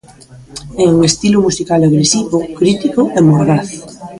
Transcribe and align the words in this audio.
É 0.83 0.85
un 0.95 0.99
estilo 1.09 1.39
musical 1.47 1.81
agresivo, 1.83 2.37
crítico 2.59 3.01
e 3.17 3.19
mordaz. 3.27 3.67